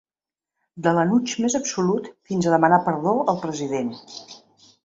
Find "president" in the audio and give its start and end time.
3.47-3.97